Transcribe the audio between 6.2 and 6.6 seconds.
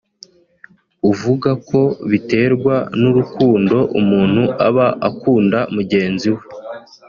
we